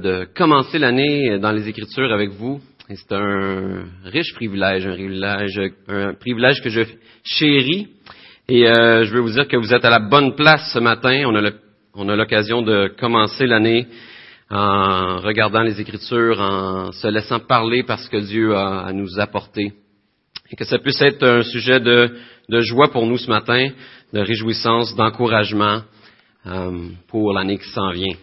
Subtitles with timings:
[0.00, 2.60] de commencer l'année dans les Écritures avec vous.
[2.88, 6.82] C'est un riche privilège, un privilège, un privilège que je
[7.22, 7.88] chéris.
[8.48, 11.22] Et euh, je veux vous dire que vous êtes à la bonne place ce matin.
[11.94, 13.86] On a l'occasion de commencer l'année
[14.50, 19.72] en regardant les Écritures, en se laissant parler parce que Dieu a à nous apporter.
[20.50, 22.10] Et que ça puisse être un sujet de,
[22.48, 23.68] de joie pour nous ce matin,
[24.12, 25.82] de réjouissance, d'encouragement
[26.46, 28.16] euh, pour l'année qui s'en vient.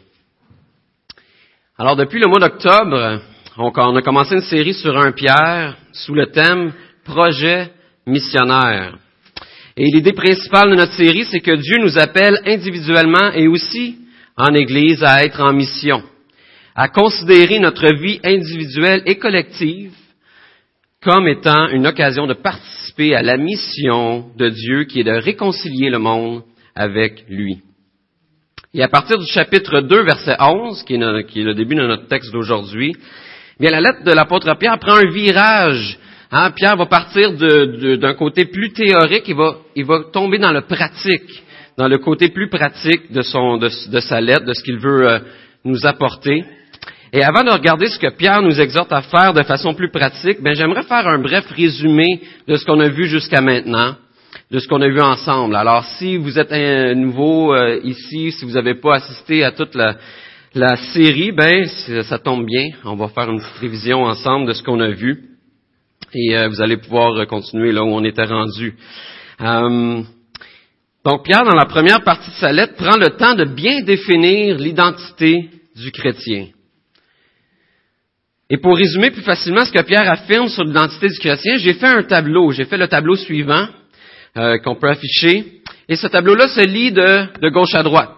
[1.80, 3.22] Alors, depuis le mois d'octobre,
[3.56, 6.74] on, a commencé une série sur un Pierre sous le thème
[7.06, 7.70] Projet
[8.08, 8.98] missionnaire.
[9.78, 14.00] Et l'idée principale de notre série, c'est que Dieu nous appelle individuellement et aussi
[14.36, 16.02] en Église à être en mission,
[16.76, 19.94] à considérer notre vie individuelle et collective
[21.04, 25.92] comme étant une occasion de participer à la mission de Dieu qui est de réconcilier
[25.92, 26.42] le monde
[26.76, 27.62] avec lui.
[28.78, 32.32] Et à partir du chapitre 2, verset 11, qui est, le début de notre texte
[32.32, 32.96] d'aujourd'hui,
[33.60, 35.98] bien la lettre de l'apôtre Pierre prend un virage.
[36.30, 40.62] Hein, Pierre va partir d'un côté plus théorique, il va, il va tomber dans le
[40.62, 41.44] pratique,
[41.76, 45.20] dans le côté plus pratique de, son, de, sa lettre, de ce qu'il veut euh,
[45.66, 46.46] nous apporter.
[47.14, 50.44] Et avant de regarder ce que Pierre nous exhorte à faire de façon plus pratique,
[50.44, 53.96] ben j'aimerais faire un bref résumé de ce qu'on a vu jusqu'à maintenant
[54.50, 55.56] de ce qu'on a vu ensemble.
[55.56, 59.76] Alors, si vous êtes un nouveau euh, ici, si vous n'avez pas assisté à toute
[59.76, 59.98] la,
[60.94, 61.66] série, ben
[62.04, 62.70] ça tombe bien.
[62.86, 65.24] On va faire une petite révision ensemble de ce qu'on a vu.
[66.14, 68.76] Et euh, vous allez pouvoir continuer là où on était rendu.
[69.42, 70.02] Euh,
[71.06, 74.58] donc, Pierre, dans la première partie de sa lettre, prend le temps de bien définir
[74.58, 76.48] l'identité du chrétien.
[78.50, 81.88] Et pour résumer plus facilement ce que Pierre affirme sur l'identité du chrétien, j'ai fait
[81.88, 82.52] un tableau.
[82.52, 83.68] J'ai fait le tableau suivant.
[84.38, 85.46] Euh, qu'on peut afficher.
[85.90, 88.12] Et ce tableau-là se lit de, gauche à droite.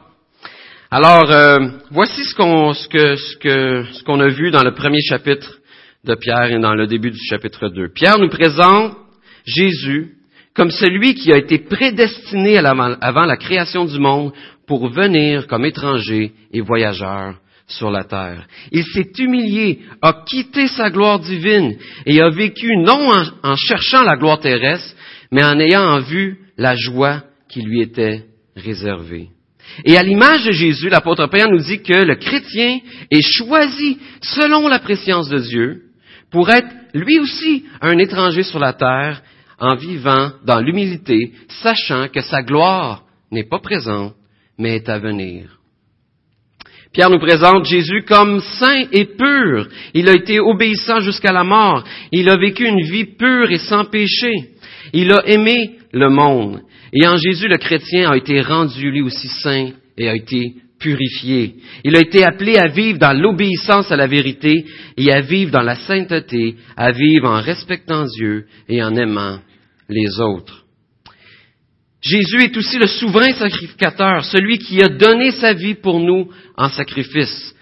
[0.91, 1.59] Alors, euh,
[1.91, 5.59] voici ce qu'on ce que, ce que, ce a vu dans le premier chapitre
[6.03, 7.93] de Pierre et dans le début du chapitre 2.
[7.93, 8.97] Pierre nous présente
[9.45, 10.15] Jésus
[10.53, 14.33] comme celui qui a été prédestiné avant la création du monde
[14.67, 17.35] pour venir comme étranger et voyageur
[17.67, 18.45] sur la terre.
[18.73, 23.13] Il s'est humilié, a quitté sa gloire divine et a vécu non
[23.43, 24.95] en cherchant la gloire terrestre,
[25.31, 28.25] mais en ayant en vue la joie qui lui était
[28.55, 29.29] réservée.
[29.85, 32.79] Et à l'image de Jésus, l'apôtre Pierre nous dit que le chrétien
[33.11, 35.81] est choisi selon la préscience de Dieu
[36.31, 39.21] pour être lui aussi un étranger sur la terre
[39.59, 44.15] en vivant dans l'humilité, sachant que sa gloire n'est pas présente,
[44.57, 45.59] mais est à venir.
[46.93, 49.67] Pierre nous présente Jésus comme saint et pur.
[49.93, 51.83] Il a été obéissant jusqu'à la mort.
[52.11, 54.31] Il a vécu une vie pure et sans péché.
[54.93, 56.61] Il a aimé le monde.
[56.93, 61.55] Et en Jésus, le chrétien a été rendu lui aussi saint et a été purifié.
[61.83, 64.65] Il a été appelé à vivre dans l'obéissance à la vérité
[64.97, 69.39] et à vivre dans la sainteté, à vivre en respectant Dieu et en aimant
[69.89, 70.65] les autres.
[72.01, 76.69] Jésus est aussi le souverain sacrificateur, celui qui a donné sa vie pour nous en
[76.69, 77.53] sacrifice.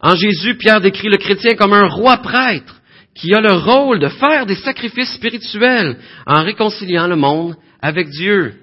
[0.00, 2.80] En Jésus, Pierre décrit le chrétien comme un roi prêtre,
[3.14, 8.54] qui a le rôle de faire des sacrifices spirituels en réconciliant le monde avec Dieu.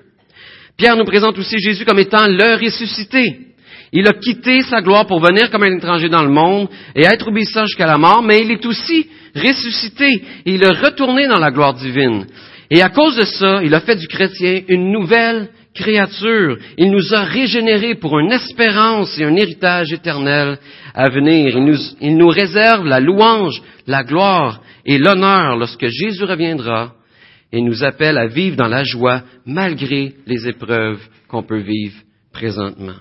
[0.77, 3.47] Pierre nous présente aussi Jésus comme étant le ressuscité.
[3.93, 7.27] Il a quitté sa gloire pour venir comme un étranger dans le monde et être
[7.27, 11.73] obéissant jusqu'à la mort, mais il est aussi ressuscité il est retourné dans la gloire
[11.73, 12.25] divine.
[12.69, 16.57] Et à cause de ça, il a fait du chrétien une nouvelle créature.
[16.77, 20.57] Il nous a régénérés pour une espérance et un héritage éternel
[20.93, 21.57] à venir.
[21.57, 26.93] Il nous, il nous réserve la louange, la gloire et l'honneur lorsque Jésus reviendra
[27.51, 31.95] et nous appelle à vivre dans la joie malgré les épreuves qu'on peut vivre
[32.31, 32.99] présentement.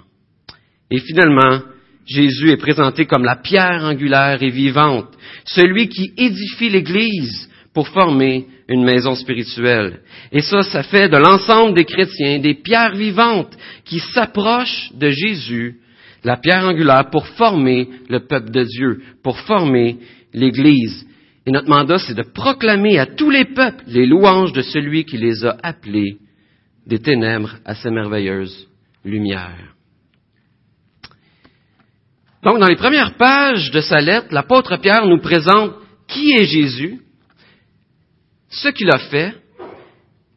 [0.91, 1.61] Et finalement,
[2.07, 5.09] Jésus est présenté comme la pierre angulaire et vivante,
[5.45, 10.01] celui qui édifie l'Église pour former une maison spirituelle.
[10.33, 15.77] Et ça, ça fait de l'ensemble des chrétiens des pierres vivantes qui s'approchent de Jésus,
[16.25, 19.99] la pierre angulaire, pour former le peuple de Dieu, pour former
[20.33, 21.07] l'Église.
[21.47, 25.17] Et notre mandat, c'est de proclamer à tous les peuples les louanges de celui qui
[25.17, 26.19] les a appelés
[26.87, 28.69] des ténèbres à sa merveilleuse
[29.05, 29.75] lumière.
[32.43, 35.73] Donc, dans les premières pages de sa lettre, l'apôtre Pierre nous présente
[36.09, 37.01] qui est Jésus,
[38.51, 39.35] ce qu'il a fait,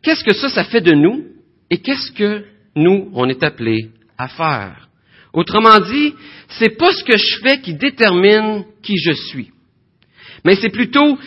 [0.01, 1.25] qu'est-ce que ça, ça fait de nous
[1.69, 2.45] et qu'est-ce que
[2.75, 4.89] nous, on est appelés à faire.
[5.33, 6.13] Autrement dit,
[6.47, 9.49] c'est pas ce que je fais qui détermine qui je suis,
[10.45, 11.17] mais c'est plutôt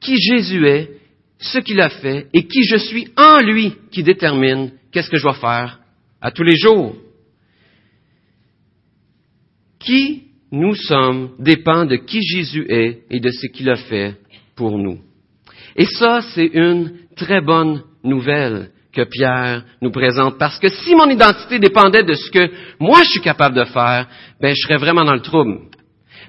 [0.00, 0.90] qui Jésus est,
[1.38, 5.22] ce qu'il a fait et qui je suis en lui qui détermine qu'est-ce que je
[5.22, 5.80] dois faire
[6.20, 6.96] à tous les jours.
[9.80, 14.14] Qui nous sommes dépend de qui Jésus est et de ce qu'il a fait
[14.54, 15.00] pour nous.
[15.76, 21.10] Et ça, c'est une très bonne nouvelle que Pierre nous présente, parce que si mon
[21.10, 22.50] identité dépendait de ce que
[22.80, 24.08] moi je suis capable de faire,
[24.40, 25.58] ben je serais vraiment dans le trouble.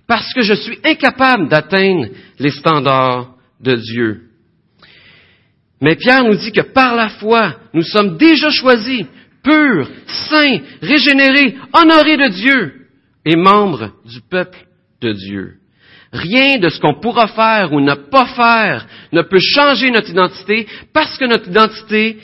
[0.06, 2.08] Parce que je suis incapable d'atteindre
[2.40, 4.22] les standards de Dieu.
[5.82, 9.06] Mais Pierre nous dit que par la foi, nous sommes déjà choisis,
[9.44, 9.90] purs,
[10.30, 12.74] saints, régénérés, honorés de Dieu
[13.24, 14.58] et membres du peuple
[15.02, 15.54] de Dieu.
[16.18, 20.68] Rien de ce qu'on pourra faire ou ne pas faire ne peut changer notre identité
[20.94, 22.18] parce que notre identité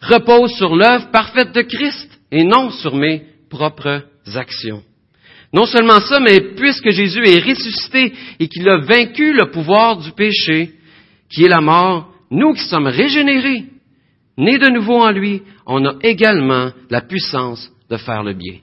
[0.00, 4.02] repose sur l'œuvre parfaite de Christ et non sur mes propres
[4.34, 4.82] actions.
[5.52, 10.10] Non seulement ça, mais puisque Jésus est ressuscité et qu'il a vaincu le pouvoir du
[10.10, 10.72] péché,
[11.30, 13.64] qui est la mort, nous qui sommes régénérés,
[14.36, 18.56] nés de nouveau en lui, on a également la puissance de faire le bien.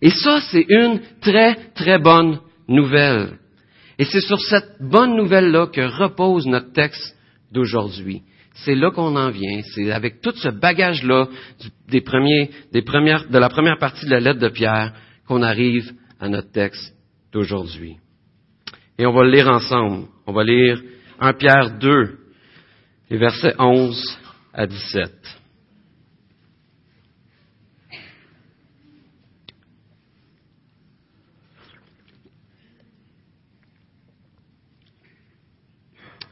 [0.00, 3.38] Et ça, c'est une très, très bonne nouvelle.
[3.98, 7.16] Et c'est sur cette bonne nouvelle-là que repose notre texte
[7.52, 8.22] d'aujourd'hui.
[8.54, 9.60] C'est là qu'on en vient.
[9.74, 11.28] C'est avec tout ce bagage-là
[11.88, 14.92] des premiers, des premières, de la première partie de la lettre de Pierre
[15.26, 16.94] qu'on arrive à notre texte
[17.32, 17.96] d'aujourd'hui.
[18.98, 20.06] Et on va le lire ensemble.
[20.26, 20.80] On va lire
[21.20, 22.18] 1 Pierre 2,
[23.10, 24.18] les versets 11
[24.52, 25.10] à 17.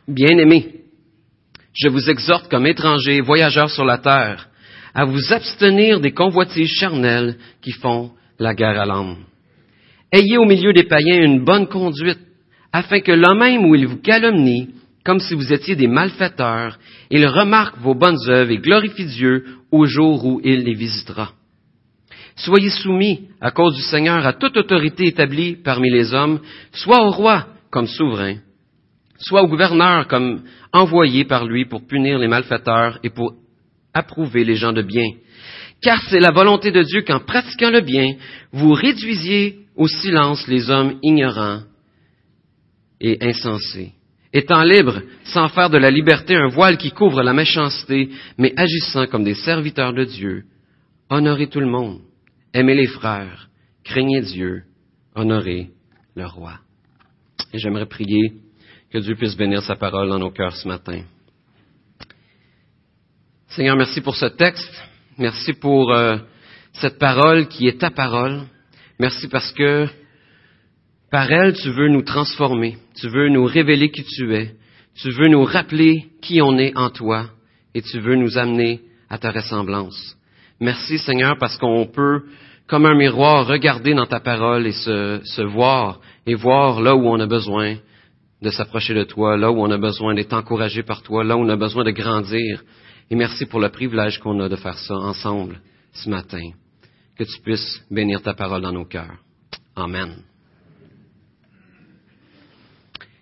[0.08, 0.82] Bien-aimés,
[1.74, 4.48] je vous exhorte comme étrangers, voyageurs sur la terre,
[4.94, 9.18] à vous abstenir des convoitises charnelles qui font la guerre à l'âme.
[10.10, 12.18] Ayez au milieu des païens une bonne conduite,
[12.72, 14.70] afin que l'homme même où il vous calomnie,
[15.04, 16.78] comme si vous étiez des malfaiteurs,
[17.10, 21.32] il remarque vos bonnes œuvres et glorifie Dieu au jour où il les visitera.
[22.34, 26.40] Soyez soumis, à cause du Seigneur, à toute autorité établie parmi les hommes,
[26.72, 28.38] soit au roi comme souverain,
[29.22, 30.42] soit au gouverneur comme
[30.72, 33.34] envoyé par lui pour punir les malfaiteurs et pour
[33.94, 35.08] approuver les gens de bien.
[35.82, 38.14] Car c'est la volonté de Dieu qu'en pratiquant le bien,
[38.52, 41.62] vous réduisiez au silence les hommes ignorants
[43.00, 43.92] et insensés,
[44.32, 49.06] étant libres, sans faire de la liberté un voile qui couvre la méchanceté, mais agissant
[49.06, 50.44] comme des serviteurs de Dieu.
[51.10, 52.00] Honorez tout le monde,
[52.54, 53.48] aimez les frères,
[53.84, 54.62] craignez Dieu,
[55.16, 55.70] honorez
[56.14, 56.60] le roi.
[57.52, 58.32] Et j'aimerais prier
[58.92, 61.00] que Dieu puisse bénir sa parole dans nos cœurs ce matin.
[63.48, 64.70] Seigneur, merci pour ce texte.
[65.16, 66.18] Merci pour euh,
[66.74, 68.42] cette parole qui est ta parole.
[68.98, 69.86] Merci parce que
[71.10, 72.76] par elle, tu veux nous transformer.
[73.00, 74.54] Tu veux nous révéler qui tu es.
[74.94, 77.30] Tu veux nous rappeler qui on est en toi.
[77.74, 80.18] Et tu veux nous amener à ta ressemblance.
[80.60, 82.24] Merci Seigneur parce qu'on peut,
[82.66, 87.06] comme un miroir, regarder dans ta parole et se, se voir et voir là où
[87.06, 87.76] on a besoin
[88.42, 91.40] de s'approcher de toi, là où on a besoin d'être encouragé par toi, là où
[91.40, 92.62] on a besoin de grandir.
[93.08, 95.60] Et merci pour le privilège qu'on a de faire ça ensemble
[95.92, 96.50] ce matin.
[97.16, 99.16] Que tu puisses bénir ta parole dans nos cœurs.
[99.76, 100.16] Amen.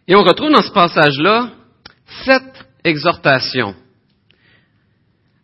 [0.08, 1.50] Et on retrouve dans ce passage-là
[2.24, 3.74] sept exhortations.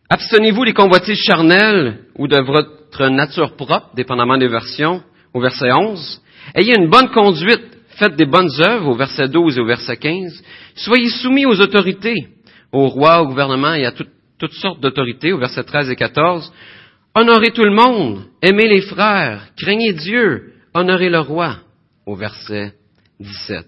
[0.09, 5.03] Abstenez-vous des convoitises charnelles ou de votre nature propre, dépendamment des versions,
[5.35, 6.23] au verset 11.
[6.55, 10.43] Ayez une bonne conduite Faites des bonnes œuvres, au verset 12 et au verset 15.
[10.75, 12.29] Soyez soumis aux autorités,
[12.71, 16.53] au roi, au gouvernement et à toutes sortes d'autorités, au verset 13 et 14.
[17.15, 21.57] Honorez tout le monde, aimez les frères, craignez Dieu, honorez le roi,
[22.05, 22.75] au verset
[23.19, 23.65] 17.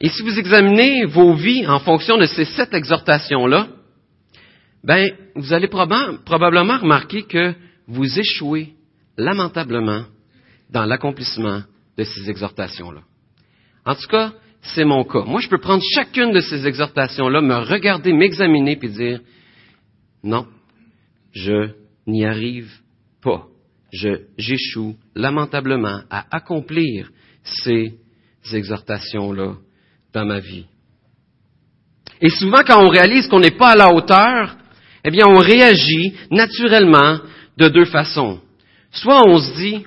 [0.00, 3.66] Et si vous examinez vos vies en fonction de ces sept exhortations-là,
[4.84, 7.54] ben, vous allez probablement remarquer que
[7.88, 8.74] vous échouez
[9.16, 10.04] lamentablement
[10.70, 11.62] dans l'accomplissement
[11.96, 13.02] de ces exhortations-là.
[13.86, 14.32] En tout cas,
[14.62, 15.24] c'est mon cas.
[15.24, 19.20] Moi, je peux prendre chacune de ces exhortations-là, me regarder, m'examiner, puis dire,
[20.22, 20.46] non,
[21.32, 21.70] je
[22.06, 22.70] n'y arrive
[23.22, 23.46] pas.
[23.92, 27.10] Je, j'échoue lamentablement à accomplir
[27.42, 27.94] ces
[28.52, 29.56] exhortations-là
[30.12, 30.66] dans ma vie.
[32.20, 34.56] Et souvent, quand on réalise qu'on n'est pas à la hauteur,
[35.04, 37.18] eh bien, on réagit naturellement
[37.58, 38.40] de deux façons.
[38.90, 39.84] Soit on se dit,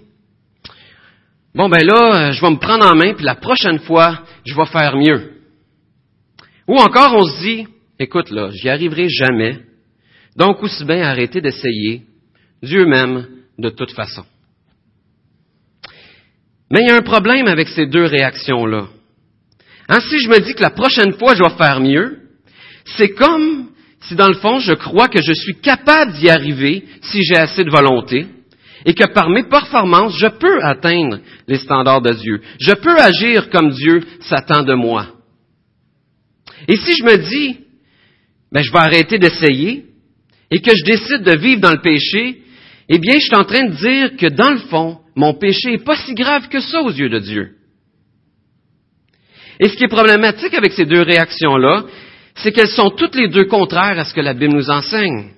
[1.58, 4.54] Bon, ben là, euh, je vais me prendre en main, puis la prochaine fois, je
[4.54, 5.32] vais faire mieux.
[6.68, 9.58] Ou encore, on se dit, écoute, là, j'y arriverai jamais,
[10.36, 12.04] donc aussi bien arrêter d'essayer,
[12.62, 13.26] Dieu m'aime
[13.58, 14.24] de toute façon.
[16.70, 18.90] Mais il y a un problème avec ces deux réactions-là.
[19.90, 22.20] Hein, si je me dis que la prochaine fois, je vais faire mieux,
[22.86, 23.70] c'est comme
[24.02, 27.64] si dans le fond, je crois que je suis capable d'y arriver si j'ai assez
[27.64, 28.28] de volonté,
[28.86, 32.42] et que par mes performances, je peux atteindre les standards de Dieu.
[32.60, 35.08] Je peux agir comme Dieu s'attend de moi.
[36.68, 37.60] Et si je me dis,
[38.52, 39.86] ben, je vais arrêter d'essayer
[40.50, 42.42] et que je décide de vivre dans le péché,
[42.90, 45.84] eh bien, je suis en train de dire que dans le fond, mon péché n'est
[45.84, 47.50] pas si grave que ça aux yeux de Dieu.
[49.60, 51.86] Et ce qui est problématique avec ces deux réactions-là,
[52.36, 55.32] c'est qu'elles sont toutes les deux contraires à ce que la Bible nous enseigne.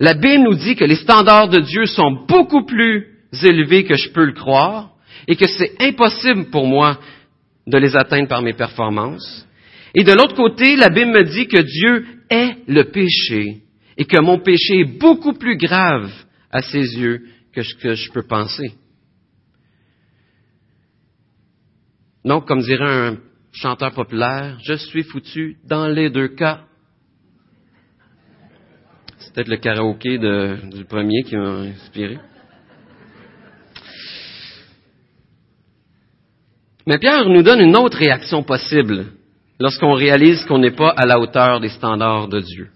[0.00, 3.06] La Bible nous dit que les standards de Dieu sont beaucoup plus
[3.42, 4.92] élevés que je peux le croire
[5.28, 6.98] et que c'est impossible pour moi
[7.66, 9.46] de les atteindre par mes performances.
[9.94, 13.62] Et de l'autre côté, la Bible me dit que Dieu est le péché
[13.98, 16.10] et que mon péché est beaucoup plus grave
[16.50, 18.72] à ses yeux que ce que je peux penser.
[22.24, 23.18] Donc, comme dirait un
[23.52, 26.62] chanteur populaire, je suis foutu dans les deux cas.
[29.30, 32.18] C'est peut-être le karaoké du premier qui m'a inspiré.
[36.84, 39.06] Mais Pierre nous donne une autre réaction possible
[39.60, 42.70] lorsqu'on réalise qu'on n'est pas à la hauteur des standards de Dieu.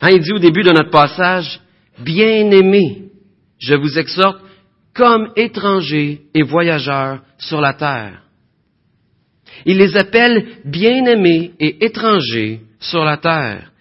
[0.00, 1.60] Hein, il dit au début de notre passage,
[1.98, 3.06] Bien-aimés,
[3.58, 4.40] je vous exhorte
[4.94, 8.22] comme étrangers et voyageurs sur la terre.
[9.66, 13.72] Il les appelle bien-aimés et étrangers sur la terre.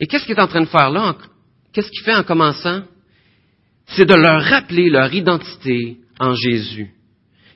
[0.00, 1.16] Et qu'est-ce qu'il est en train de faire là?
[1.72, 2.82] Qu'est-ce qu'il fait en commençant?
[3.86, 6.90] C'est de leur rappeler leur identité en Jésus,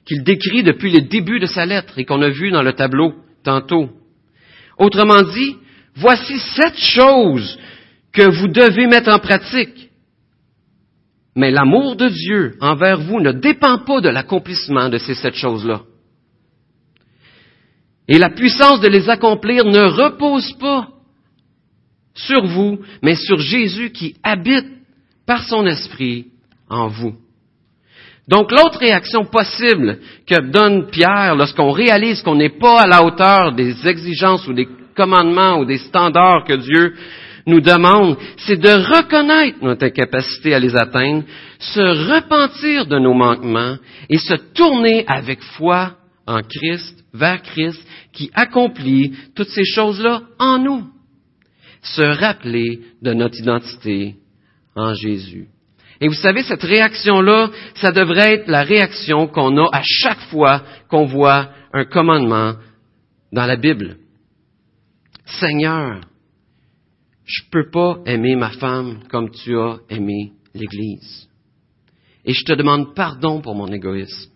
[0.07, 3.15] qu'il décrit depuis le début de sa lettre et qu'on a vu dans le tableau
[3.43, 3.91] tantôt.
[4.79, 5.57] Autrement dit,
[5.97, 7.59] voici sept choses
[8.13, 9.91] que vous devez mettre en pratique.
[11.37, 15.83] Mais l'amour de Dieu envers vous ne dépend pas de l'accomplissement de ces sept choses-là.
[18.09, 20.89] Et la puissance de les accomplir ne repose pas
[22.27, 24.67] sur vous, mais sur Jésus qui habite
[25.27, 26.27] par son esprit
[26.69, 27.15] en vous.
[28.29, 33.53] Donc l'autre réaction possible que donne Pierre lorsqu'on réalise qu'on n'est pas à la hauteur
[33.53, 36.95] des exigences ou des commandements ou des standards que Dieu
[37.47, 41.25] nous demande, c'est de reconnaître notre incapacité à les atteindre,
[41.59, 41.81] se
[42.15, 43.77] repentir de nos manquements
[44.09, 45.97] et se tourner avec foi
[46.27, 50.85] en Christ, vers Christ, qui accomplit toutes ces choses-là en nous.
[51.83, 54.17] Se rappeler de notre identité
[54.75, 55.49] en Jésus.
[56.01, 60.63] Et vous savez, cette réaction-là, ça devrait être la réaction qu'on a à chaque fois
[60.89, 62.55] qu'on voit un commandement
[63.33, 63.97] dans la Bible.
[65.27, 66.01] Seigneur,
[67.25, 71.29] je ne peux pas aimer ma femme comme tu as aimé l'Église.
[72.25, 74.31] Et je te demande pardon pour mon égoïsme.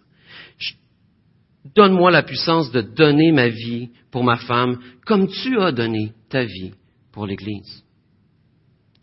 [1.74, 6.44] Donne-moi la puissance de donner ma vie pour ma femme comme tu as donné ta
[6.44, 6.72] vie
[7.14, 7.84] pour l'Église.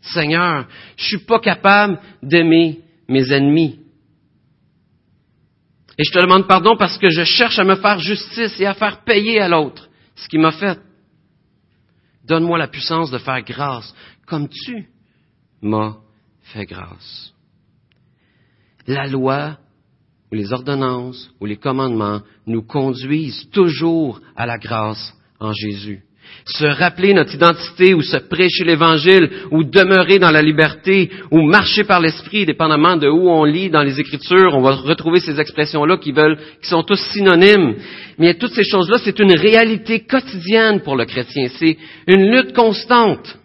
[0.02, 3.80] Seigneur, je suis pas capable d'aimer mes ennemis.
[5.98, 8.74] Et je te demande pardon parce que je cherche à me faire justice et à
[8.74, 10.78] faire payer à l'autre ce qu'il m'a fait.
[12.26, 13.94] Donne-moi la puissance de faire grâce
[14.26, 14.88] comme tu
[15.62, 15.96] m'as
[16.40, 17.32] fait grâce.
[18.86, 19.58] La loi
[20.30, 26.04] ou les ordonnances ou les commandements nous conduisent toujours à la grâce en Jésus
[26.44, 31.84] se rappeler notre identité ou se prêcher l'Évangile ou demeurer dans la liberté ou marcher
[31.84, 35.96] par l'Esprit, dépendamment de où on lit dans les Écritures, on va retrouver ces expressions-là
[35.98, 37.76] qui veulent, qui sont tous synonymes.
[38.18, 41.48] Mais toutes ces choses-là, c'est une réalité quotidienne pour le chrétien.
[41.58, 43.38] C'est une lutte constante.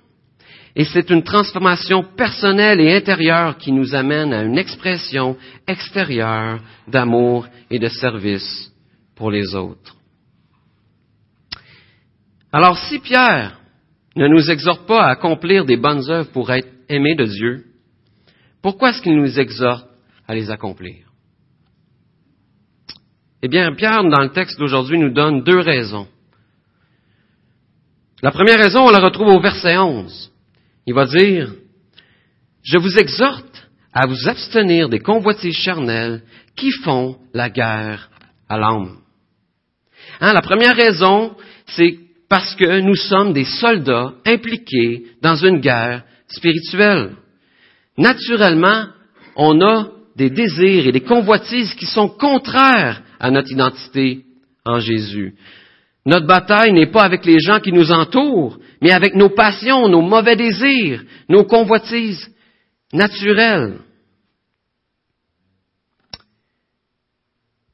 [0.76, 5.36] Et c'est une transformation personnelle et intérieure qui nous amène à une expression
[5.68, 8.72] extérieure d'amour et de service
[9.16, 9.97] pour les autres.
[12.52, 13.60] Alors si Pierre
[14.16, 17.66] ne nous exhorte pas à accomplir des bonnes œuvres pour être aimé de Dieu,
[18.62, 19.88] pourquoi est-ce qu'il nous exhorte
[20.28, 21.08] à les accomplir?
[23.42, 26.08] Eh bien, Pierre, dans le texte d'aujourd'hui, nous donne deux raisons.
[28.24, 30.32] La première raison, on la retrouve au verset 11.
[30.88, 31.54] Il va dire,
[32.64, 36.24] Je vous exhorte à vous abstenir des convoitises charnelles
[36.56, 38.10] qui font la guerre
[38.50, 38.98] à l'âme.
[40.20, 41.36] Hein, la première raison,
[41.68, 47.12] c'est parce que nous sommes des soldats impliqués dans une guerre spirituelle.
[47.98, 48.88] Naturellement,
[49.36, 54.26] on a des désirs et des convoitises qui sont contraires à notre identité
[54.66, 55.36] en Jésus.
[56.06, 60.02] Notre bataille n'est pas avec les gens qui nous entourent, mais avec nos passions, nos
[60.02, 62.30] mauvais désirs, nos convoitises
[62.94, 63.80] naturelles.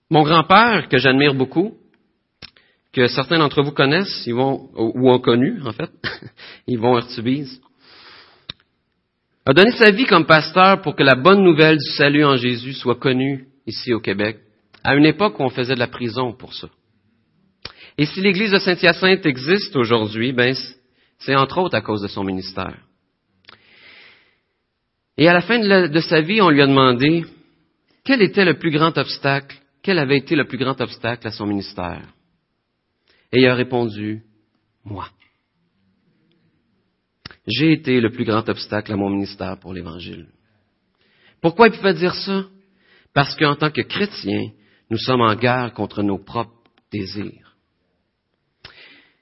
[0.09, 1.73] Mon grand-père, que j'admire beaucoup,
[2.93, 5.89] que certains d'entre vous connaissent, ils vont, ou ont connu, en fait,
[6.67, 7.59] ils vont Urtubise.
[9.45, 12.73] a donné sa vie comme pasteur pour que la bonne nouvelle du salut en Jésus
[12.73, 14.37] soit connue ici au Québec,
[14.83, 16.67] à une époque où on faisait de la prison pour ça.
[17.97, 20.55] Et si l'Église de Saint-Hyacinthe existe aujourd'hui, ben,
[21.19, 22.77] c'est entre autres à cause de son ministère.
[25.17, 27.23] Et à la fin de, de, sa vie, on lui a demandé
[28.03, 31.45] quel était le plus grand obstacle, quel avait été le plus grand obstacle à son
[31.45, 32.01] ministère.
[33.33, 34.21] Et il a répondu,
[34.85, 35.09] moi.
[37.47, 40.27] J'ai été le plus grand obstacle à mon ministère pour l'Évangile.
[41.41, 42.45] Pourquoi il pouvait dire ça?
[43.13, 44.51] Parce qu'en tant que chrétiens,
[44.91, 46.53] nous sommes en guerre contre nos propres
[46.91, 47.55] désirs.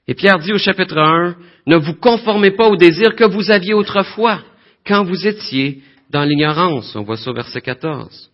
[0.06, 3.72] Et Pierre dit au chapitre 1, ne vous conformez pas aux désirs que vous aviez
[3.72, 4.42] autrefois,
[4.86, 6.94] quand vous étiez dans l'ignorance.
[6.94, 8.30] On voit ça au verset 14.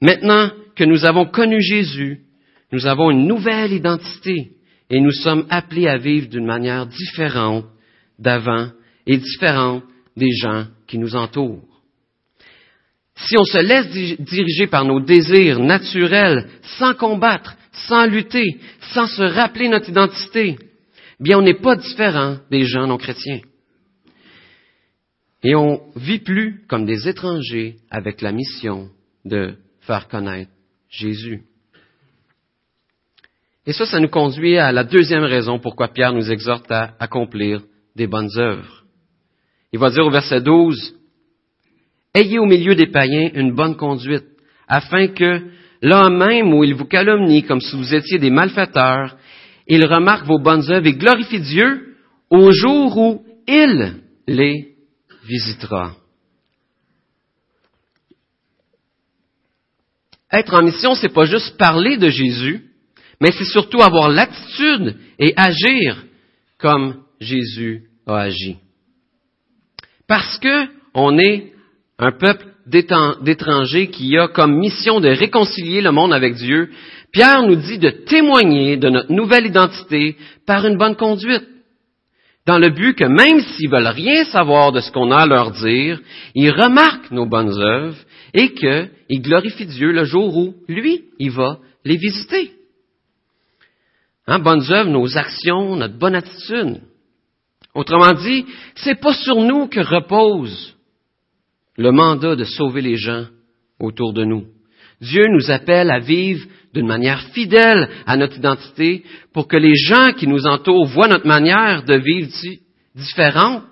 [0.00, 2.24] Maintenant que nous avons connu Jésus,
[2.72, 4.52] nous avons une nouvelle identité
[4.90, 7.66] et nous sommes appelés à vivre d'une manière différente
[8.18, 8.70] d'avant
[9.06, 9.84] et différente
[10.16, 11.64] des gens qui nous entourent.
[13.16, 16.48] Si on se laisse diriger par nos désirs naturels,
[16.78, 17.56] sans combattre,
[17.88, 18.58] sans lutter,
[18.92, 20.56] sans se rappeler notre identité,
[21.18, 23.40] bien on n'est pas différent des gens non chrétiens.
[25.42, 28.88] Et on vit plus comme des étrangers avec la mission
[29.24, 30.50] de faire connaître
[30.88, 31.42] Jésus.
[33.68, 37.60] Et ça, ça nous conduit à la deuxième raison pourquoi Pierre nous exhorte à accomplir
[37.94, 38.84] des bonnes œuvres.
[39.74, 40.94] Il va dire au verset 12,
[42.14, 44.24] Ayez au milieu des païens une bonne conduite,
[44.66, 45.42] afin que,
[45.82, 49.18] là même où ils vous calomnient comme si vous étiez des malfaiteurs,
[49.66, 51.94] ils remarquent vos bonnes œuvres et glorifient Dieu
[52.30, 53.96] au jour où il
[54.26, 54.76] les
[55.26, 55.94] visitera.
[60.32, 62.67] Être en mission, c'est pas juste parler de Jésus,
[63.20, 66.04] mais c'est surtout avoir l'attitude et agir
[66.58, 68.56] comme Jésus a agi.
[70.06, 71.52] Parce que on est
[71.98, 76.70] un peuple d'étrangers qui a comme mission de réconcilier le monde avec Dieu,
[77.12, 81.46] Pierre nous dit de témoigner de notre nouvelle identité par une bonne conduite.
[82.46, 85.50] Dans le but que même s'ils veulent rien savoir de ce qu'on a à leur
[85.50, 86.00] dire,
[86.34, 87.98] ils remarquent nos bonnes œuvres
[88.32, 92.52] et qu'ils glorifient Dieu le jour où, lui, il va les visiter.
[94.28, 96.82] Hein, bonnes œuvres, nos actions, notre bonne attitude.
[97.74, 100.76] Autrement dit, c'est pas sur nous que repose
[101.78, 103.24] le mandat de sauver les gens
[103.80, 104.44] autour de nous.
[105.00, 110.12] Dieu nous appelle à vivre d'une manière fidèle à notre identité pour que les gens
[110.12, 112.30] qui nous entourent voient notre manière de vivre
[112.94, 113.64] différente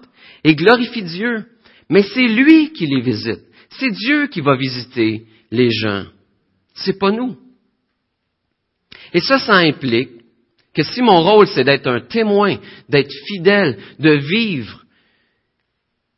[0.42, 1.44] et glorifient Dieu.
[1.90, 3.42] Mais c'est lui qui les visite.
[3.68, 6.04] C'est Dieu qui va visiter les gens.
[6.72, 7.36] C'est pas nous.
[9.12, 10.15] Et ça, ça implique
[10.76, 12.58] que si mon rôle, c'est d'être un témoin,
[12.90, 14.84] d'être fidèle, de vivre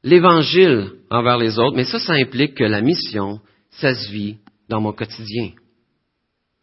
[0.02, 3.38] l'Évangile envers les autres, mais ça, ça implique que la mission,
[3.70, 5.50] ça se vit dans mon quotidien.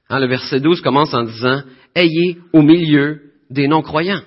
[0.10, 1.62] Hein, le verset 12 commence en disant,
[1.96, 4.24] Ayez au milieu des non-croyants.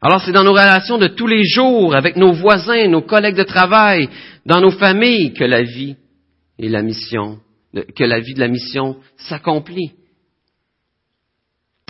[0.00, 3.42] Alors c'est dans nos relations de tous les jours, avec nos voisins, nos collègues de
[3.42, 4.08] travail,
[4.46, 5.96] dans nos familles, que la vie
[6.58, 7.40] et la mission,
[7.74, 9.92] que la vie de la mission s'accomplit.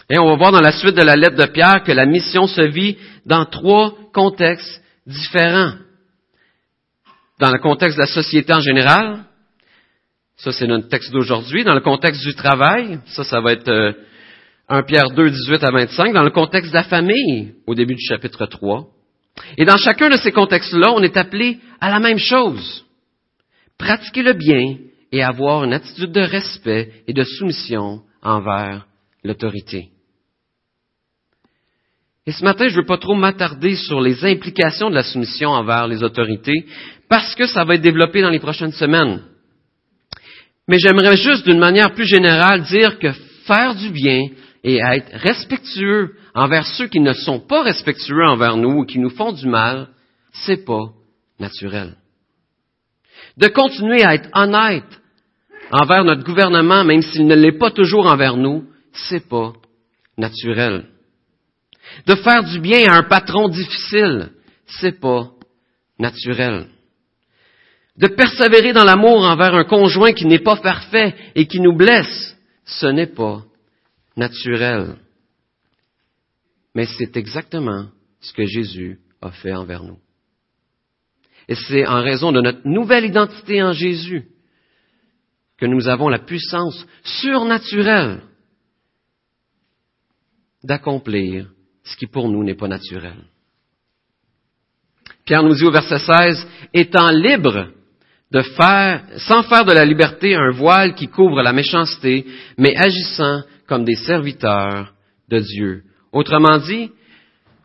[0.08, 2.46] Et on va voir dans la suite de la lettre de Pierre que la mission
[2.46, 5.74] se vit dans trois contextes différents.
[7.40, 9.24] Dans le contexte de la société en général,
[10.36, 11.64] ça c'est notre texte d'aujourd'hui.
[11.64, 13.68] Dans le contexte du travail, ça, ça va être
[14.68, 16.12] 1 euh, Pierre 2, 18 à 25.
[16.12, 18.86] Dans le contexte de la famille, au début du chapitre 3.
[19.58, 22.84] Et dans chacun de ces contextes-là, on est appelé à la même chose.
[23.76, 24.76] Pratiquer le bien
[25.12, 28.86] et avoir une attitude de respect et de soumission envers
[29.24, 29.90] l'autorité.
[32.26, 35.50] Et ce matin, je ne veux pas trop m'attarder sur les implications de la soumission
[35.50, 36.66] envers les autorités,
[37.08, 39.22] parce que ça va être développé dans les prochaines semaines.
[40.68, 43.12] Mais j'aimerais juste, d'une manière plus générale, dire que
[43.46, 44.26] faire du bien
[44.64, 49.10] et être respectueux envers ceux qui ne sont pas respectueux envers nous ou qui nous
[49.10, 49.88] font du mal,
[50.32, 50.86] c'est pas
[51.38, 51.94] naturel.
[53.36, 55.00] De continuer à être honnête
[55.70, 59.52] envers notre gouvernement, même s'il ne l'est pas toujours envers nous, c'est pas
[60.18, 60.86] naturel.
[62.04, 64.30] De faire du bien à un patron difficile,
[64.66, 65.30] c'est pas
[65.98, 66.68] naturel.
[67.96, 72.36] De persévérer dans l'amour envers un conjoint qui n'est pas parfait et qui nous blesse,
[72.64, 73.42] ce n'est pas
[74.16, 74.96] naturel.
[76.74, 77.88] Mais c'est exactement
[78.20, 79.98] ce que Jésus a fait envers nous.
[81.48, 84.28] Et c'est en raison de notre nouvelle identité en Jésus
[85.56, 88.22] que nous avons la puissance surnaturelle
[90.62, 91.50] d'accomplir
[91.86, 93.16] ce qui pour nous n'est pas naturel.
[95.24, 97.68] Pierre nous dit au verset 16, étant libre
[98.30, 102.26] de faire, sans faire de la liberté un voile qui couvre la méchanceté,
[102.58, 104.92] mais agissant comme des serviteurs
[105.28, 105.82] de Dieu.
[106.12, 106.90] Autrement dit,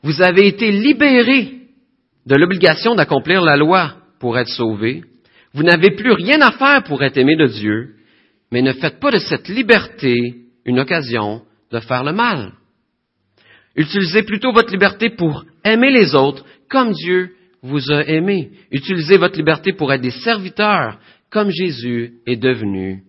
[0.04, 1.60] vous avez été libérés
[2.26, 5.04] de l'obligation d'accomplir la loi pour être sauvés.
[5.54, 7.96] Vous n'avez plus rien à faire pour être aimé de Dieu,
[8.52, 12.54] mais ne faites pas de cette liberté une occasion de faire le mal.
[13.76, 18.52] Utilisez plutôt votre liberté pour aimer les autres comme Dieu vous a aimé.
[18.72, 23.04] Utilisez votre liberté pour être des serviteurs comme Jésus est devenu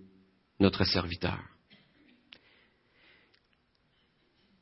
[0.60, 1.38] notre serviteur.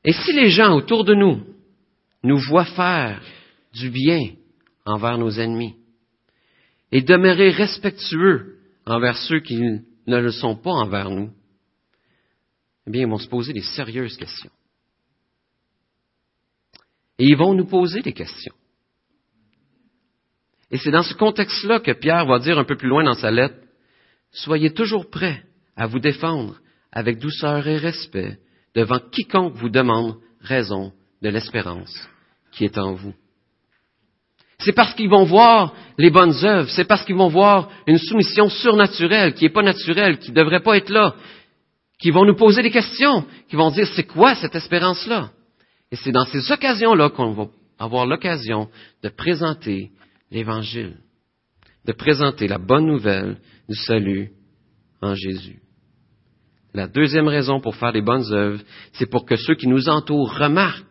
[0.05, 1.45] Et si les gens autour de nous
[2.23, 3.21] nous voient faire
[3.75, 4.31] du bien
[4.87, 5.77] envers nos ennemis
[6.91, 11.31] et demeurer respectueux envers ceux qui ne le sont pas envers nous,
[12.87, 14.51] eh bien, ils vont se poser des sérieuses questions.
[17.21, 18.55] Et ils vont nous poser des questions.
[20.73, 23.31] Et c'est dans ce contexte-là que Pierre va dire un peu plus loin dans sa
[23.31, 23.57] lettre,
[24.33, 25.43] Soyez toujours prêts
[25.77, 26.61] à vous défendre
[26.93, 28.39] avec douceur et respect
[28.75, 32.09] devant quiconque vous demande raison de l'espérance
[32.53, 33.15] qui est en vous.
[34.59, 38.49] C'est parce qu'ils vont voir les bonnes œuvres, c'est parce qu'ils vont voir une soumission
[38.49, 41.15] surnaturelle qui n'est pas naturelle, qui ne devrait pas être là,
[41.99, 45.31] qui vont nous poser des questions, qui vont dire c'est quoi cette espérance-là?
[45.93, 47.47] Et c'est dans ces occasions-là qu'on va
[47.79, 48.69] avoir l'occasion
[49.03, 49.91] de présenter
[50.31, 50.99] l'Évangile,
[51.85, 54.31] de présenter la bonne nouvelle du salut
[55.01, 55.61] en Jésus.
[56.73, 60.33] La deuxième raison pour faire des bonnes œuvres, c'est pour que ceux qui nous entourent
[60.33, 60.85] remarquent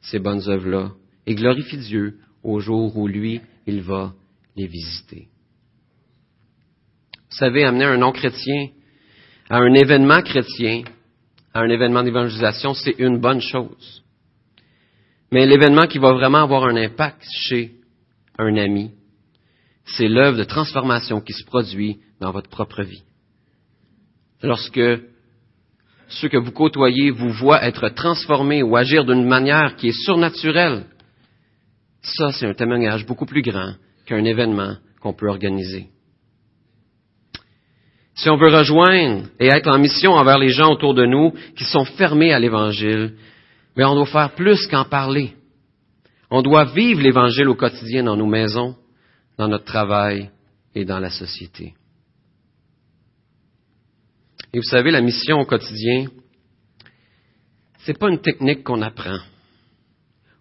[0.00, 0.90] ces bonnes œuvres-là
[1.26, 4.12] et glorifient Dieu au jour où lui, il va
[4.56, 5.28] les visiter.
[7.30, 8.68] Vous savez, amener un non-chrétien
[9.48, 10.82] à un événement chrétien,
[11.52, 14.03] à un événement d'évangélisation, c'est une bonne chose.
[15.34, 17.72] Mais l'événement qui va vraiment avoir un impact chez
[18.38, 18.92] un ami,
[19.84, 23.02] c'est l'œuvre de transformation qui se produit dans votre propre vie.
[24.44, 24.80] Lorsque
[26.06, 30.84] ceux que vous côtoyez vous voient être transformés ou agir d'une manière qui est surnaturelle,
[32.00, 33.74] ça, c'est un témoignage beaucoup plus grand
[34.06, 35.88] qu'un événement qu'on peut organiser.
[38.14, 41.64] Si on veut rejoindre et être en mission envers les gens autour de nous qui
[41.64, 43.14] sont fermés à l'Évangile,
[43.76, 45.34] mais on doit faire plus qu'en parler.
[46.30, 48.76] On doit vivre l'Évangile au quotidien dans nos maisons,
[49.36, 50.30] dans notre travail
[50.74, 51.74] et dans la société.
[54.52, 56.06] Et vous savez, la mission au quotidien,
[57.78, 59.18] c'est pas une technique qu'on apprend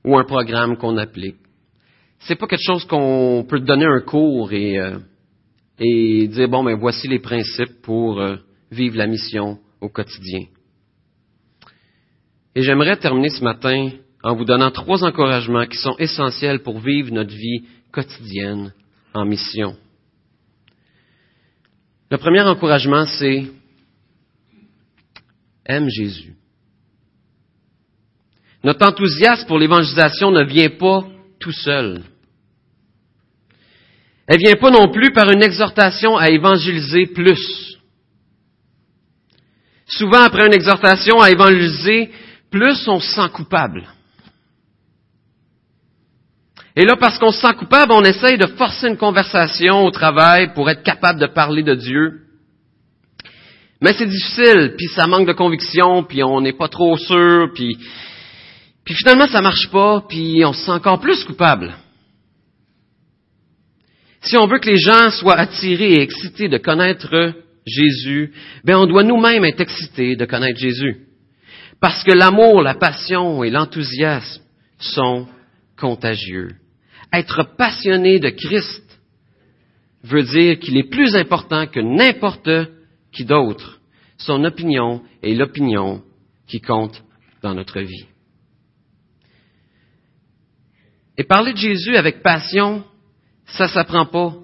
[0.06, 1.38] ou un programme qu'on applique.
[2.20, 5.00] C'est pas quelque chose qu'on peut donner un cours et euh,
[5.80, 8.38] et dire, bon, ben voici les principes pour euh,
[8.72, 10.46] vivre la mission au quotidien.
[12.56, 13.90] Et j'aimerais terminer ce matin
[14.24, 18.74] en vous donnant trois encouragements qui sont essentiels pour vivre notre vie quotidienne
[19.14, 19.76] en mission.
[22.12, 23.46] Le premier encouragement, c'est
[25.66, 26.36] aime Jésus.
[28.64, 31.06] Notre enthousiasme pour l'évangélisation ne vient pas
[31.40, 32.04] tout seul.
[34.28, 37.78] Elle vient pas non plus par une exhortation à évangéliser plus.
[39.86, 42.10] Souvent, après une exhortation à évangéliser
[42.54, 43.88] plus, on se sent coupable.
[46.76, 50.54] Et là, parce qu'on se sent coupable, on essaye de forcer une conversation au travail
[50.54, 52.22] pour être capable de parler de Dieu.
[53.82, 57.76] Mais c'est difficile, puis ça manque de conviction, puis on n'est pas trop sûr, puis,
[58.86, 61.76] puis finalement ça marche pas, puis on se sent encore plus coupable.
[64.22, 67.34] Si on veut que les gens soient attirés et excités de connaître
[67.66, 68.32] Jésus,
[68.64, 71.13] ben on doit nous-mêmes être excités de connaître Jésus.
[71.84, 74.42] Parce que l'amour, la passion et l'enthousiasme
[74.80, 75.28] sont
[75.78, 76.56] contagieux.
[77.12, 79.02] Être passionné de Christ
[80.02, 82.50] veut dire qu'il est plus important que n'importe
[83.12, 83.82] qui d'autre.
[84.18, 86.02] Son opinion est l'opinion
[86.48, 87.04] qui compte
[87.42, 88.06] dans notre vie.
[91.18, 92.86] Et parler de Jésus avec passion,
[93.46, 94.36] ça s'apprend pas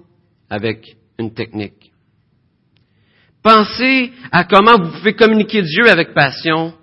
[0.50, 1.90] avec une technique.
[3.42, 6.74] Pensez à comment vous pouvez communiquer Dieu avec passion.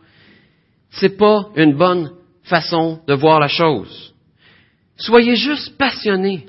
[1.00, 2.12] C'est pas une bonne
[2.44, 4.14] façon de voir la chose.
[4.98, 6.46] Soyez juste passionnés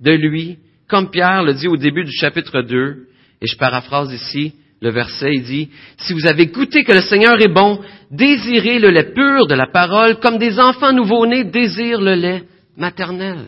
[0.00, 3.06] de lui, comme Pierre le dit au début du chapitre 2,
[3.40, 7.40] et je paraphrase ici le verset, il dit, Si vous avez goûté que le Seigneur
[7.40, 12.14] est bon, désirez le lait pur de la parole, comme des enfants nouveau-nés désirent le
[12.14, 12.44] lait
[12.76, 13.46] maternel.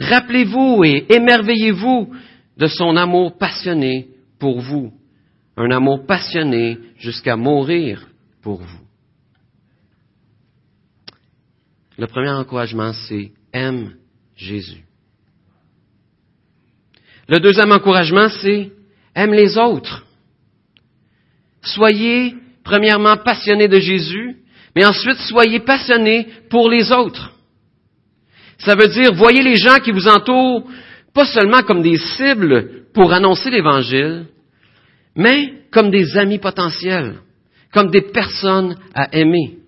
[0.00, 2.12] Rappelez-vous et émerveillez-vous
[2.58, 4.08] de son amour passionné
[4.40, 4.92] pour vous,
[5.56, 8.04] un amour passionné jusqu'à mourir
[8.44, 8.84] pour vous.
[11.96, 13.94] Le premier encouragement, c'est aime
[14.36, 14.84] Jésus.
[17.26, 18.70] Le deuxième encouragement, c'est
[19.14, 20.04] aime les autres.
[21.62, 24.36] Soyez premièrement passionnés de Jésus,
[24.76, 27.32] mais ensuite soyez passionnés pour les autres.
[28.58, 30.68] Ça veut dire, voyez les gens qui vous entourent
[31.14, 34.26] pas seulement comme des cibles pour annoncer l'Évangile,
[35.16, 37.20] mais comme des amis potentiels,
[37.74, 39.58] comme des personnes à aimer.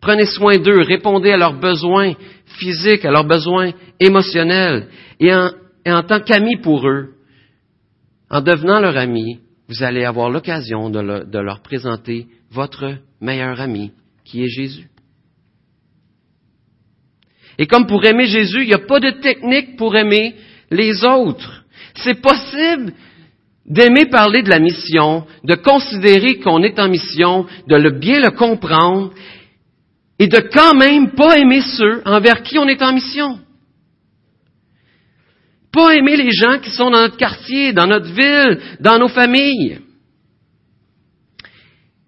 [0.00, 2.12] Prenez soin d'eux, répondez à leurs besoins
[2.58, 4.88] physiques, à leurs besoins émotionnels,
[5.18, 5.50] et en,
[5.86, 7.14] en tant qu'amis pour eux,
[8.28, 9.38] en devenant leur ami,
[9.68, 13.92] vous allez avoir l'occasion de, leur présenter votre meilleur ami,
[14.24, 14.88] qui est Jésus.
[17.58, 20.34] Et comme pour aimer Jésus, il n'y a pas de technique pour aimer
[20.70, 21.64] les autres.
[21.94, 22.92] C'est possible
[23.66, 28.30] d'aimer parler de la mission, de considérer qu'on est en mission, de le bien le
[28.30, 29.12] comprendre,
[30.18, 33.40] et de quand même pas aimer ceux envers qui on est en mission.
[35.72, 39.80] Pas aimer les gens qui sont dans notre quartier, dans notre ville, dans nos familles.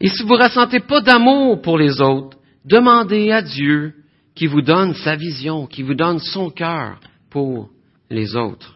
[0.00, 3.94] Et si vous ne ressentez pas d'amour pour les autres, demandez à Dieu
[4.34, 7.70] qui vous donne sa vision, qui vous donne son cœur pour
[8.10, 8.75] les autres.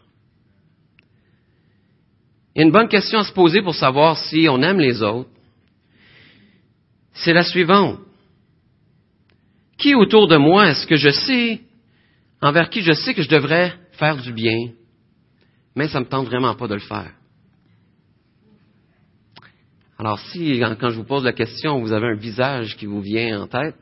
[2.57, 5.31] Une bonne question à se poser pour savoir si on aime les autres.
[7.13, 7.99] C'est la suivante.
[9.79, 11.61] Qui autour de moi est-ce que je sais,
[12.43, 14.71] envers qui je sais que je devrais faire du bien,
[15.75, 17.13] mais ça ne me tente vraiment pas de le faire?
[19.99, 23.43] Alors si, quand je vous pose la question, vous avez un visage qui vous vient
[23.43, 23.77] en tête,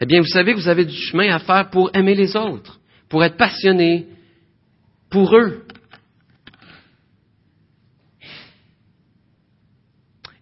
[0.00, 2.78] eh bien, vous savez que vous avez du chemin à faire pour aimer les autres,
[3.08, 4.06] pour être passionné
[5.10, 5.64] pour eux.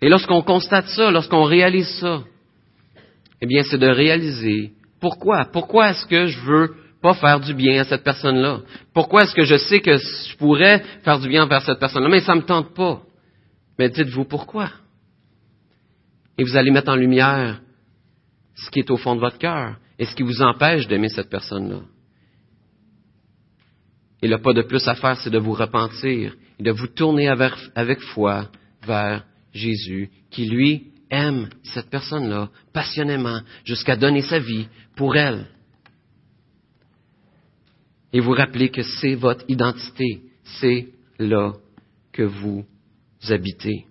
[0.02, 2.22] Et lorsqu'on constate ça, lorsqu'on réalise ça,
[3.40, 5.46] eh bien, c'est de réaliser pourquoi.
[5.52, 8.60] Pourquoi est-ce que je veux pas faire du bien à cette personne-là?
[8.92, 12.20] Pourquoi est-ce que je sais que je pourrais faire du bien envers cette personne-là, mais
[12.20, 13.02] ça ne me tente pas?
[13.78, 14.70] Mais dites-vous pourquoi?
[16.38, 17.60] Et vous allez mettre en lumière
[18.54, 21.30] ce qui est au fond de votre cœur et ce qui vous empêche d'aimer cette
[21.30, 21.80] personne-là.
[24.22, 27.28] Et le pas de plus à faire, c'est de vous repentir et de vous tourner
[27.28, 28.48] avec, avec foi
[28.86, 29.24] vers
[29.56, 35.46] Jésus, qui lui aime cette personne-là passionnément jusqu'à donner sa vie pour elle.
[38.12, 40.22] Et vous rappelez que c'est votre identité,
[40.60, 40.88] c'est
[41.18, 41.52] là
[42.12, 42.64] que vous
[43.28, 43.86] habitez.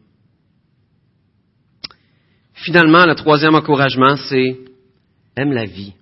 [2.53, 4.57] Finalement, le troisième encouragement, c'est
[5.35, 5.93] aime la vie.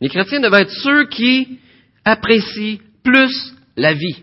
[0.00, 1.58] Les chrétiens doivent être ceux qui
[2.04, 4.22] apprécient plus la vie.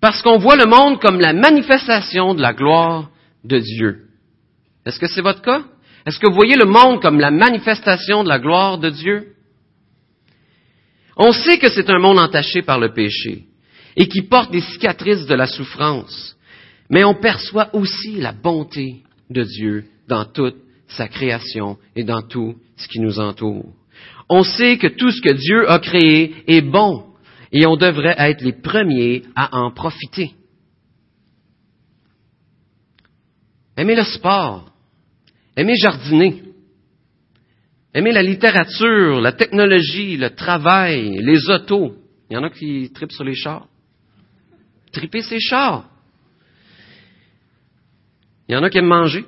[0.00, 3.10] Parce qu'on voit le monde comme la manifestation de la gloire
[3.44, 4.06] de Dieu.
[4.86, 5.62] Est-ce que c'est votre cas?
[6.06, 9.34] Est-ce que vous voyez le monde comme la manifestation de la gloire de Dieu?
[11.16, 13.44] On sait que c'est un monde entaché par le péché
[13.96, 16.36] et qui porte des cicatrices de la souffrance
[16.90, 20.56] mais on perçoit aussi la bonté de Dieu dans toute
[20.88, 23.72] sa création et dans tout ce qui nous entoure.
[24.28, 27.04] On sait que tout ce que Dieu a créé est bon
[27.52, 30.34] et on devrait être les premiers à en profiter.
[33.76, 34.70] Aimez le sport,
[35.56, 36.42] aimez jardiner,
[37.94, 41.96] aimez la littérature, la technologie, le travail, les autos.
[42.28, 43.66] Il y en a qui tripent sur les chars.
[44.92, 45.88] Triper ses chars.
[48.48, 49.24] Il y en a qui aiment manger.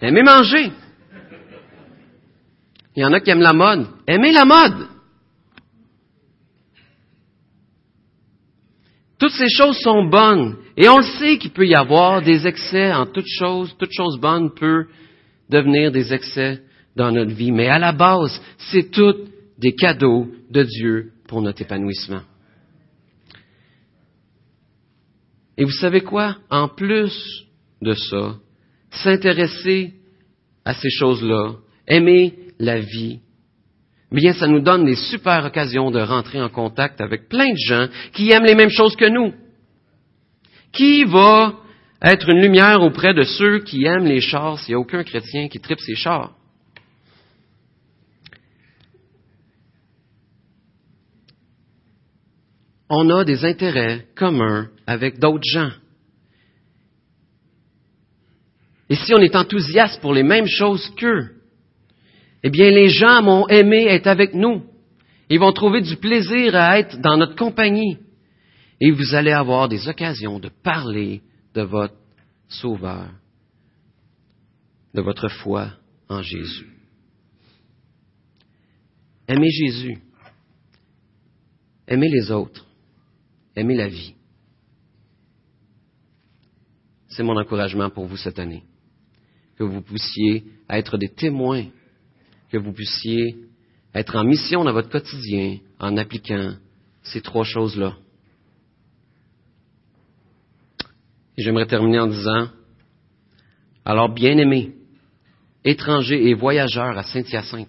[0.00, 0.70] Aimez manger.
[2.96, 3.86] Il y en a qui aiment la mode.
[4.06, 4.88] Aimez la mode.
[9.20, 10.56] Toutes ces choses sont bonnes.
[10.78, 13.76] Et on le sait qu'il peut y avoir des excès en toutes choses.
[13.78, 14.86] Toute chose bonne peut
[15.50, 16.62] devenir des excès
[16.96, 17.52] dans notre vie.
[17.52, 19.14] Mais à la base, c'est tout
[19.58, 22.22] des cadeaux de Dieu pour notre épanouissement.
[25.58, 26.38] Et vous savez quoi?
[26.48, 27.44] En plus
[27.82, 28.36] de ça,
[28.90, 29.92] s'intéresser
[30.64, 31.56] à ces choses-là,
[31.86, 33.20] aimer la vie,
[34.16, 37.88] bien, ça nous donne des super occasions de rentrer en contact avec plein de gens
[38.12, 39.32] qui aiment les mêmes choses que nous.
[40.72, 41.54] Qui va
[42.02, 45.48] être une lumière auprès de ceux qui aiment les chars s'il n'y a aucun chrétien
[45.48, 46.32] qui tripe ses chars?
[52.88, 55.70] On a des intérêts communs avec d'autres gens.
[58.88, 61.39] Et si on est enthousiaste pour les mêmes choses qu'eux,
[62.42, 64.62] eh bien, les gens vont aimer être avec nous.
[65.28, 67.98] Ils vont trouver du plaisir à être dans notre compagnie.
[68.80, 71.22] Et vous allez avoir des occasions de parler
[71.54, 71.94] de votre
[72.48, 73.10] Sauveur,
[74.92, 75.70] de votre foi
[76.08, 76.66] en Jésus.
[79.28, 79.98] Aimez Jésus.
[81.86, 82.66] Aimez les autres.
[83.54, 84.14] Aimez la vie.
[87.08, 88.64] C'est mon encouragement pour vous cette année.
[89.56, 91.66] Que vous puissiez être des témoins,
[92.50, 93.36] que vous puissiez
[93.94, 96.54] être en mission dans votre quotidien en appliquant
[97.02, 97.96] ces trois choses-là.
[101.36, 102.48] Et j'aimerais terminer en disant,
[103.84, 104.74] alors bien-aimés,
[105.64, 107.68] étrangers et voyageurs à Saint-Hyacinthe,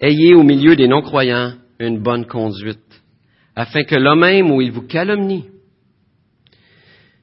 [0.00, 3.02] ayez au milieu des non-croyants une bonne conduite,
[3.54, 5.46] afin que l'homme même où il vous calomnie,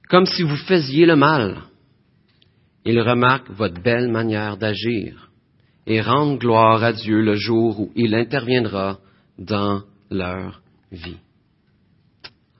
[0.09, 1.63] comme si vous faisiez le mal,
[2.85, 5.31] il remarque votre belle manière d'agir
[5.87, 8.99] et rende gloire à Dieu le jour où il interviendra
[9.39, 11.17] dans leur vie.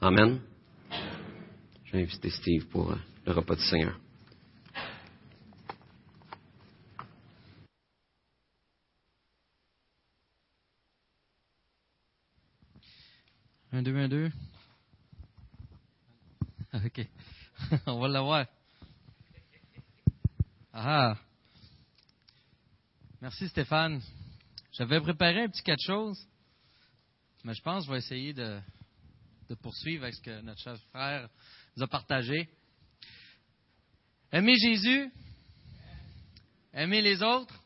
[0.02, 0.40] Amen.
[1.86, 4.00] Je vais inviter Steve pour euh, le repas du Seigneur.
[13.72, 14.32] Un, deux, un, deux.
[16.74, 17.08] OK.
[17.88, 18.46] On va l'avoir.
[20.78, 21.16] Ah.
[23.22, 24.02] Merci Stéphane.
[24.74, 26.20] J'avais préparé un petit quelque chose,
[27.46, 28.60] mais je pense que je vais essayer de,
[29.48, 31.30] de poursuivre avec ce que notre cher frère
[31.78, 32.50] nous a partagé.
[34.34, 35.10] Aimer Jésus,
[36.74, 37.58] aimer les autres,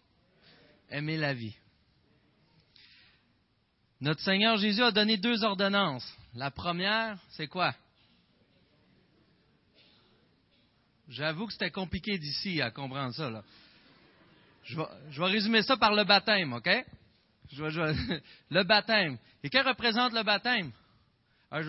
[0.91, 1.55] aimer la vie.
[4.01, 6.07] Notre Seigneur Jésus a donné deux ordonnances.
[6.35, 7.73] La première, c'est quoi?
[11.09, 13.29] J'avoue que c'était compliqué d'ici à comprendre ça.
[13.29, 13.43] Là.
[14.63, 16.69] Je, vais, je, vais, résumer ça par le baptême, OK?
[17.51, 18.19] Je vais, je
[18.51, 19.17] le baptême.
[19.43, 20.71] Et que représente le baptême?
[21.51, 21.61] Ah,